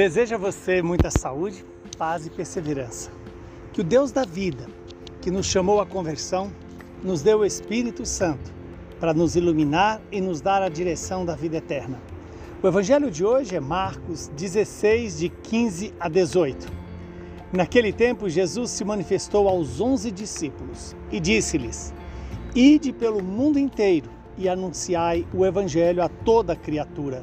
Desejo 0.00 0.36
a 0.36 0.38
você 0.38 0.80
muita 0.80 1.10
saúde, 1.10 1.62
paz 1.98 2.24
e 2.24 2.30
perseverança. 2.30 3.10
Que 3.70 3.82
o 3.82 3.84
Deus 3.84 4.10
da 4.10 4.24
vida, 4.24 4.66
que 5.20 5.30
nos 5.30 5.44
chamou 5.44 5.78
à 5.78 5.84
conversão, 5.84 6.50
nos 7.04 7.20
deu 7.20 7.40
o 7.40 7.44
Espírito 7.44 8.06
Santo 8.06 8.50
para 8.98 9.12
nos 9.12 9.36
iluminar 9.36 10.00
e 10.10 10.18
nos 10.18 10.40
dar 10.40 10.62
a 10.62 10.70
direção 10.70 11.26
da 11.26 11.34
vida 11.34 11.58
eterna. 11.58 12.00
O 12.62 12.66
evangelho 12.66 13.10
de 13.10 13.26
hoje 13.26 13.54
é 13.54 13.60
Marcos 13.60 14.28
16, 14.28 15.18
de 15.18 15.28
15 15.28 15.92
a 16.00 16.08
18. 16.08 16.72
Naquele 17.52 17.92
tempo, 17.92 18.26
Jesus 18.26 18.70
se 18.70 18.86
manifestou 18.86 19.50
aos 19.50 19.82
onze 19.82 20.10
discípulos 20.10 20.96
e 21.12 21.20
disse-lhes: 21.20 21.92
Ide 22.54 22.90
pelo 22.90 23.22
mundo 23.22 23.58
inteiro 23.58 24.08
e 24.38 24.48
anunciai 24.48 25.26
o 25.34 25.44
evangelho 25.44 26.02
a 26.02 26.08
toda 26.08 26.56
criatura. 26.56 27.22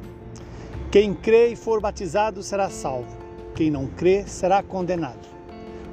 Quem 0.90 1.12
crê 1.12 1.48
e 1.48 1.56
for 1.56 1.82
batizado 1.82 2.42
será 2.42 2.70
salvo, 2.70 3.14
quem 3.54 3.70
não 3.70 3.86
crê 3.88 4.24
será 4.26 4.62
condenado. 4.62 5.28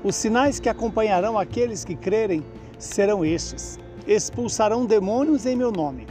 Os 0.02 0.16
sinais 0.16 0.58
que 0.58 0.70
acompanharão 0.70 1.38
aqueles 1.38 1.84
que 1.84 1.98
crerem 1.98 2.46
serão 2.80 3.26
estes: 3.26 3.78
expulsarão 4.08 4.86
demônios 4.86 5.46
em 5.46 5.54
meu 5.54 5.70
nome, 5.70 6.08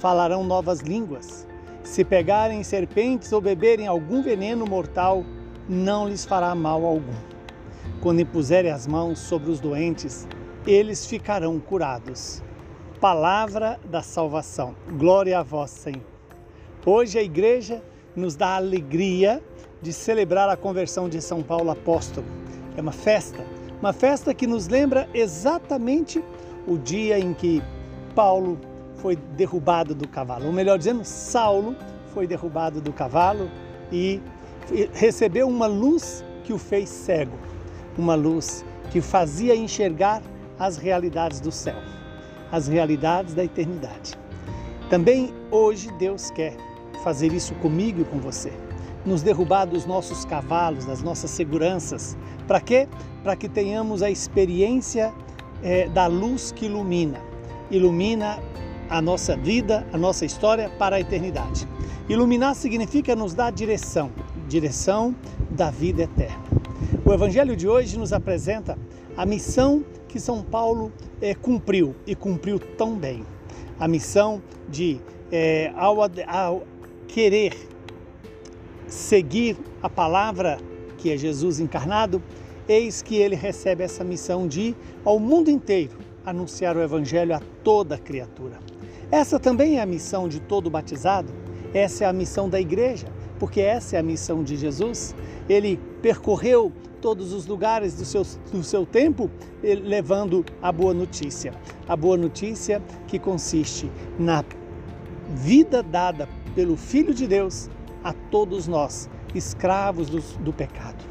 falarão 0.00 0.42
novas 0.42 0.80
línguas. 0.80 1.46
Se 1.82 2.02
pegarem 2.02 2.62
serpentes 2.62 3.30
ou 3.30 3.42
beberem 3.42 3.86
algum 3.86 4.22
veneno 4.22 4.64
mortal, 4.64 5.22
não 5.68 6.08
lhes 6.08 6.24
fará 6.24 6.54
mal 6.54 6.82
algum. 6.86 7.12
Quando 8.00 8.20
impuserem 8.20 8.70
as 8.70 8.86
mãos 8.86 9.18
sobre 9.18 9.50
os 9.50 9.60
doentes, 9.60 10.26
eles 10.66 11.04
ficarão 11.04 11.60
curados. 11.60 12.42
Palavra 12.98 13.78
da 13.84 14.00
salvação. 14.00 14.74
Glória 14.96 15.40
a 15.40 15.42
vós, 15.42 15.70
Senhor. 15.70 16.00
Hoje 16.86 17.18
a 17.18 17.22
igreja 17.22 17.82
nos 18.16 18.36
dá 18.36 18.48
a 18.48 18.56
alegria 18.56 19.42
de 19.82 19.92
celebrar 19.92 20.48
a 20.48 20.56
conversão 20.56 21.08
de 21.08 21.20
São 21.20 21.42
Paulo 21.42 21.70
apóstolo. 21.70 22.26
É 22.76 22.80
uma 22.80 22.92
festa, 22.92 23.44
uma 23.80 23.92
festa 23.92 24.32
que 24.32 24.46
nos 24.46 24.68
lembra 24.68 25.08
exatamente 25.12 26.22
o 26.66 26.78
dia 26.78 27.18
em 27.18 27.34
que 27.34 27.62
Paulo 28.14 28.58
foi 28.96 29.16
derrubado 29.16 29.94
do 29.94 30.08
cavalo, 30.08 30.46
ou 30.46 30.52
melhor 30.52 30.78
dizendo, 30.78 31.04
Saulo 31.04 31.76
foi 32.14 32.26
derrubado 32.26 32.80
do 32.80 32.92
cavalo 32.92 33.50
e 33.92 34.20
recebeu 34.92 35.46
uma 35.46 35.66
luz 35.66 36.24
que 36.44 36.52
o 36.52 36.58
fez 36.58 36.88
cego 36.88 37.36
uma 37.96 38.14
luz 38.14 38.64
que 38.90 39.00
fazia 39.00 39.54
enxergar 39.54 40.22
as 40.58 40.76
realidades 40.76 41.40
do 41.40 41.50
céu, 41.50 41.76
as 42.50 42.68
realidades 42.68 43.34
da 43.34 43.44
eternidade. 43.44 44.14
Também 44.90 45.32
hoje 45.50 45.90
Deus 45.92 46.30
quer 46.30 46.56
fazer 47.02 47.32
isso 47.32 47.54
comigo 47.56 48.00
e 48.00 48.04
com 48.04 48.18
você, 48.18 48.52
nos 49.04 49.22
derrubar 49.22 49.66
dos 49.66 49.86
nossos 49.86 50.24
cavalos, 50.24 50.84
das 50.84 51.02
nossas 51.02 51.30
seguranças. 51.30 52.16
Para 52.46 52.60
quê? 52.60 52.88
Para 53.22 53.36
que 53.36 53.48
tenhamos 53.48 54.02
a 54.02 54.10
experiência 54.10 55.12
é, 55.62 55.88
da 55.88 56.06
luz 56.06 56.52
que 56.52 56.66
ilumina, 56.66 57.20
ilumina 57.70 58.38
a 58.88 59.00
nossa 59.00 59.36
vida, 59.36 59.86
a 59.92 59.98
nossa 59.98 60.24
história 60.24 60.68
para 60.78 60.96
a 60.96 61.00
eternidade. 61.00 61.66
Iluminar 62.08 62.54
significa 62.54 63.16
nos 63.16 63.32
dar 63.32 63.50
direção, 63.50 64.10
direção 64.46 65.14
da 65.50 65.70
vida 65.70 66.02
eterna. 66.02 66.44
O 67.04 67.12
Evangelho 67.12 67.56
de 67.56 67.66
hoje 67.66 67.98
nos 67.98 68.12
apresenta 68.12 68.78
a 69.16 69.24
missão 69.24 69.84
que 70.08 70.20
São 70.20 70.42
Paulo 70.42 70.92
é, 71.20 71.34
cumpriu 71.34 71.94
e 72.06 72.14
cumpriu 72.14 72.58
tão 72.58 72.94
bem. 72.94 73.24
A 73.80 73.88
missão 73.88 74.42
de, 74.68 75.00
é, 75.32 75.72
ao, 75.76 75.96
ao 76.02 76.62
querer 77.08 77.54
seguir 78.86 79.56
a 79.82 79.88
palavra 79.88 80.58
que 80.98 81.10
é 81.10 81.16
Jesus 81.16 81.60
encarnado, 81.60 82.22
eis 82.68 83.02
que 83.02 83.16
ele 83.16 83.36
recebe 83.36 83.82
essa 83.82 84.02
missão 84.02 84.48
de 84.48 84.74
ao 85.04 85.18
mundo 85.18 85.50
inteiro 85.50 85.98
anunciar 86.24 86.76
o 86.76 86.82
Evangelho 86.82 87.34
a 87.34 87.40
toda 87.62 87.98
criatura. 87.98 88.58
Essa 89.10 89.38
também 89.38 89.78
é 89.78 89.82
a 89.82 89.86
missão 89.86 90.28
de 90.28 90.40
todo 90.40 90.70
batizado, 90.70 91.32
essa 91.74 92.04
é 92.04 92.06
a 92.06 92.12
missão 92.12 92.48
da 92.48 92.60
igreja, 92.60 93.06
porque 93.38 93.60
essa 93.60 93.96
é 93.96 93.98
a 93.98 94.02
missão 94.02 94.42
de 94.42 94.56
Jesus. 94.56 95.14
Ele 95.48 95.78
percorreu 96.00 96.72
todos 97.00 97.34
os 97.34 97.46
lugares 97.46 97.94
do 97.94 98.04
seu, 98.04 98.22
do 98.50 98.62
seu 98.62 98.86
tempo, 98.86 99.30
levando 99.62 100.42
a 100.62 100.72
boa 100.72 100.94
notícia. 100.94 101.52
A 101.86 101.94
boa 101.94 102.16
notícia 102.16 102.80
que 103.06 103.18
consiste 103.18 103.90
na 104.18 104.42
vida 105.28 105.82
dada 105.82 106.26
pelo 106.54 106.76
Filho 106.76 107.14
de 107.14 107.26
Deus 107.26 107.68
a 108.02 108.12
todos 108.12 108.66
nós, 108.66 109.08
escravos 109.34 110.08
do, 110.08 110.20
do 110.42 110.52
pecado. 110.52 111.02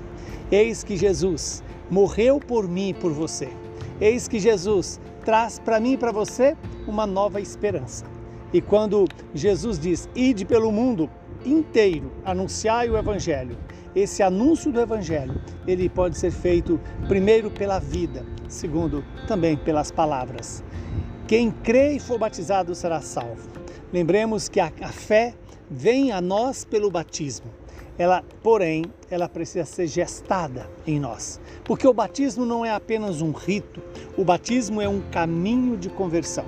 Eis 0.51 0.83
que 0.83 0.95
Jesus 0.95 1.63
morreu 1.89 2.39
por 2.39 2.67
mim 2.67 2.89
e 2.89 2.93
por 2.93 3.11
você. 3.11 3.49
Eis 3.99 4.27
que 4.27 4.39
Jesus 4.39 4.99
traz 5.25 5.59
para 5.59 5.79
mim 5.79 5.93
e 5.93 5.97
para 5.97 6.11
você 6.11 6.55
uma 6.87 7.07
nova 7.07 7.41
esperança. 7.41 8.05
E 8.53 8.61
quando 8.61 9.07
Jesus 9.33 9.79
diz: 9.79 10.07
Ide 10.15 10.45
pelo 10.45 10.71
mundo 10.71 11.09
inteiro, 11.45 12.11
anunciai 12.23 12.89
o 12.89 12.97
Evangelho, 12.97 13.57
esse 13.95 14.23
anúncio 14.23 14.71
do 14.71 14.79
Evangelho, 14.79 15.41
ele 15.67 15.89
pode 15.89 16.17
ser 16.17 16.31
feito 16.31 16.79
primeiro 17.07 17.51
pela 17.51 17.79
vida, 17.79 18.25
segundo 18.47 19.03
também 19.27 19.57
pelas 19.57 19.91
palavras. 19.91 20.63
Quem 21.27 21.51
crê 21.51 21.93
e 21.93 21.99
for 21.99 22.19
batizado 22.19 22.75
será 22.75 23.01
salvo. 23.01 23.49
Lembremos 23.91 24.49
que 24.49 24.59
a, 24.59 24.71
a 24.81 24.89
fé 24.89 25.33
vem 25.69 26.11
a 26.11 26.19
nós 26.19 26.65
pelo 26.65 26.91
batismo. 26.91 27.47
Ela, 27.97 28.23
porém, 28.41 28.85
ela 29.09 29.29
precisa 29.29 29.65
ser 29.65 29.87
gestada 29.87 30.69
em 30.85 30.99
nós, 30.99 31.39
porque 31.63 31.87
o 31.87 31.93
batismo 31.93 32.45
não 32.45 32.65
é 32.65 32.71
apenas 32.71 33.21
um 33.21 33.31
rito, 33.31 33.81
o 34.17 34.25
batismo 34.25 34.81
é 34.81 34.89
um 34.89 34.99
caminho 35.11 35.77
de 35.77 35.89
conversão 35.89 36.45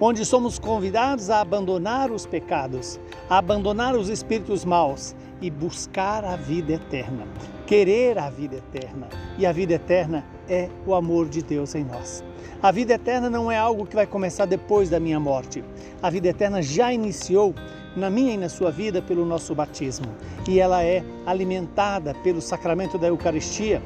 onde 0.00 0.24
somos 0.24 0.58
convidados 0.58 1.30
a 1.30 1.40
abandonar 1.40 2.10
os 2.10 2.26
pecados, 2.26 2.98
a 3.28 3.38
abandonar 3.38 3.94
os 3.94 4.08
espíritos 4.08 4.64
maus 4.64 5.14
e 5.40 5.50
buscar 5.50 6.24
a 6.24 6.36
vida 6.36 6.72
eterna, 6.72 7.26
querer 7.66 8.18
a 8.18 8.30
vida 8.30 8.56
eterna. 8.56 9.08
E 9.38 9.46
a 9.46 9.52
vida 9.52 9.74
eterna 9.74 10.24
é 10.48 10.68
o 10.86 10.94
amor 10.94 11.28
de 11.28 11.42
Deus 11.42 11.74
em 11.74 11.84
nós. 11.84 12.22
A 12.62 12.70
vida 12.70 12.94
eterna 12.94 13.28
não 13.28 13.50
é 13.50 13.58
algo 13.58 13.86
que 13.86 13.94
vai 13.94 14.06
começar 14.06 14.46
depois 14.46 14.88
da 14.88 15.00
minha 15.00 15.20
morte. 15.20 15.62
A 16.02 16.08
vida 16.10 16.28
eterna 16.28 16.62
já 16.62 16.92
iniciou 16.92 17.54
na 17.96 18.10
minha 18.10 18.34
e 18.34 18.38
na 18.38 18.48
sua 18.48 18.70
vida 18.70 19.02
pelo 19.02 19.24
nosso 19.24 19.54
batismo. 19.54 20.06
E 20.48 20.58
ela 20.58 20.82
é 20.82 21.04
alimentada 21.26 22.14
pelo 22.22 22.40
sacramento 22.40 22.98
da 22.98 23.08
Eucaristia. 23.08 23.82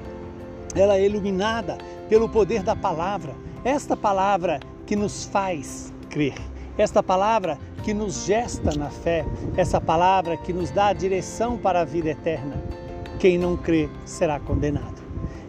Ela 0.74 0.96
é 0.96 1.06
iluminada 1.06 1.78
pelo 2.08 2.28
poder 2.28 2.62
da 2.62 2.76
palavra. 2.76 3.34
Esta 3.64 3.96
palavra 3.96 4.60
que 4.86 4.96
nos 4.96 5.24
faz 5.24 5.92
crer. 6.08 6.34
Esta 6.76 7.02
palavra 7.02 7.58
que 7.82 7.92
nos 7.92 8.26
gesta 8.26 8.76
na 8.76 8.90
fé, 8.90 9.24
essa 9.56 9.80
palavra 9.80 10.36
que 10.36 10.52
nos 10.52 10.70
dá 10.70 10.88
a 10.88 10.92
direção 10.92 11.56
para 11.56 11.80
a 11.80 11.84
vida 11.84 12.10
eterna. 12.10 12.62
Quem 13.18 13.36
não 13.36 13.56
crê 13.56 13.88
será 14.04 14.38
condenado. 14.38 15.02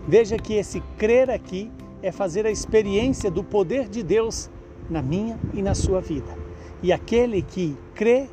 Veja 0.08 0.38
que 0.38 0.56
esse 0.56 0.82
crer 0.98 1.30
aqui 1.30 1.72
é 2.02 2.12
fazer 2.12 2.46
a 2.46 2.52
experiência 2.52 3.30
do 3.30 3.44
poder 3.44 3.88
de 3.88 4.02
Deus 4.02 4.50
na 4.90 5.02
minha 5.02 5.38
e 5.54 5.62
na 5.62 5.76
sua 5.76 6.02
vida. 6.02 6.36
E 6.82 6.92
aquele 6.92 7.44
que 7.44 7.78
crê 7.94 8.28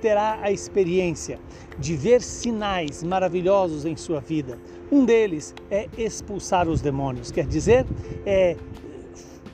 terá 0.00 0.40
a 0.42 0.50
experiência 0.50 1.38
de 1.78 1.94
ver 1.94 2.20
sinais 2.22 3.04
maravilhosos 3.04 3.84
em 3.84 3.96
sua 3.96 4.20
vida. 4.20 4.58
Um 4.90 5.04
deles 5.04 5.54
é 5.70 5.88
expulsar 5.96 6.68
os 6.68 6.80
demônios, 6.80 7.30
quer 7.30 7.46
dizer, 7.46 7.86
é 8.26 8.56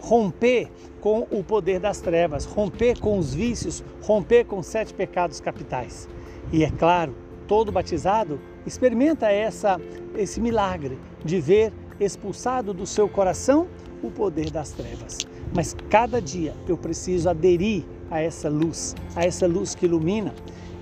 romper 0.01 0.71
com 1.01 1.27
o 1.31 1.45
poder 1.45 1.79
das 1.79 2.01
trevas, 2.01 2.45
romper 2.45 2.99
com 2.99 3.19
os 3.19 3.35
vícios, 3.35 3.85
romper 4.03 4.45
com 4.45 4.63
sete 4.63 4.95
pecados 4.95 5.39
capitais. 5.39 6.09
E 6.51 6.65
é 6.65 6.71
claro, 6.71 7.15
todo 7.47 7.71
batizado 7.71 8.41
experimenta 8.69 9.31
essa, 9.31 9.81
esse 10.17 10.41
milagre 10.41 10.99
de 11.25 11.41
ver 11.41 11.73
expulsado 11.99 12.73
do 12.73 12.87
seu 12.87 13.09
coração 13.09 13.67
o 14.03 14.11
poder 14.11 14.51
das 14.51 14.71
trevas. 14.71 15.19
Mas 15.55 15.75
cada 15.91 16.21
dia 16.23 16.55
eu 16.69 16.77
preciso 16.77 17.29
aderir 17.29 17.85
a 18.11 18.21
essa 18.21 18.49
luz, 18.49 18.95
a 19.17 19.25
essa 19.25 19.47
luz 19.47 19.75
que 19.75 19.87
ilumina. 19.87 20.35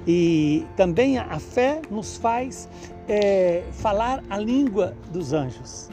E 0.06 0.65
também 0.77 1.19
a 1.19 1.38
fé 1.38 1.81
nos 1.91 2.17
faz 2.17 2.69
é, 3.09 3.65
falar 3.73 4.23
a 4.29 4.39
língua 4.39 4.94
dos 5.11 5.32
anjos. 5.32 5.89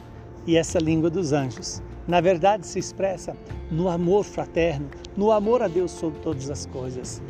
E 0.46 0.57
essa 0.57 0.80
língua 0.80 1.10
dos 1.10 1.31
anjos 1.31 1.81
na 2.07 2.19
verdade 2.19 2.68
se 2.68 2.80
expressa 2.80 3.36
no 3.72 3.88
amor 3.89 4.24
fraterno, 4.24 4.89
no 5.16 5.31
amor 5.31 5.62
a 5.62 5.68
Deus 5.68 5.92
sobre 5.92 6.19
todas 6.19 6.50
as 6.50 6.66
coisas. 6.66 7.22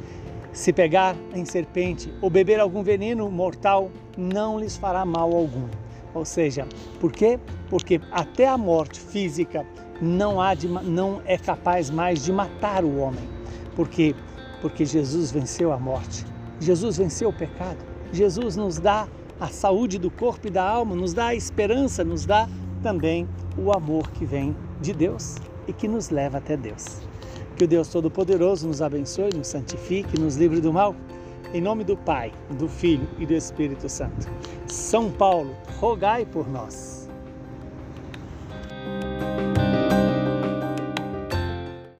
Se 0.53 0.71
pegar 0.71 1.15
em 1.33 1.43
serpente 1.45 2.13
ou 2.21 2.29
beber 2.29 2.59
algum 2.59 2.83
veneno 2.83 3.29
mortal, 3.29 3.89
não 4.15 4.59
lhes 4.59 4.77
fará 4.77 5.03
mal 5.03 5.33
algum. 5.33 5.67
Ou 6.13 6.23
seja, 6.23 6.67
por 6.99 7.11
quê? 7.11 7.39
Porque 7.69 7.99
até 8.11 8.47
a 8.47 8.55
morte 8.55 8.99
física 8.99 9.65
não, 9.99 10.39
há 10.39 10.53
de, 10.53 10.67
não 10.67 11.21
é 11.25 11.39
capaz 11.39 11.89
mais 11.89 12.23
de 12.23 12.31
matar 12.31 12.83
o 12.83 12.97
homem. 12.97 13.27
Por 13.75 13.89
quê? 13.89 14.15
Porque 14.61 14.85
Jesus 14.85 15.31
venceu 15.31 15.73
a 15.73 15.77
morte. 15.77 16.23
Jesus 16.59 16.97
venceu 16.97 17.29
o 17.29 17.33
pecado. 17.33 17.79
Jesus 18.11 18.55
nos 18.55 18.77
dá 18.77 19.07
a 19.39 19.47
saúde 19.47 19.97
do 19.97 20.11
corpo 20.11 20.47
e 20.47 20.51
da 20.51 20.63
alma, 20.63 20.95
nos 20.95 21.15
dá 21.15 21.27
a 21.27 21.35
esperança, 21.35 22.03
nos 22.03 22.25
dá 22.27 22.47
também 22.83 23.27
o 23.57 23.71
amor 23.71 24.11
que 24.11 24.23
vem 24.23 24.55
de 24.79 24.93
Deus 24.93 25.35
e 25.67 25.73
que 25.73 25.87
nos 25.87 26.11
leva 26.11 26.37
até 26.37 26.55
Deus. 26.55 27.12
Que 27.55 27.65
o 27.65 27.67
Deus 27.67 27.87
Todo-Poderoso 27.87 28.67
nos 28.67 28.81
abençoe, 28.81 29.29
nos 29.35 29.47
santifique, 29.47 30.19
nos 30.19 30.35
livre 30.37 30.59
do 30.59 30.73
mal. 30.73 30.95
Em 31.53 31.61
nome 31.61 31.83
do 31.83 31.95
Pai, 31.95 32.31
do 32.57 32.67
Filho 32.67 33.07
e 33.19 33.25
do 33.25 33.33
Espírito 33.33 33.87
Santo. 33.87 34.27
São 34.65 35.11
Paulo, 35.11 35.55
rogai 35.79 36.25
por 36.25 36.49
nós. 36.49 37.02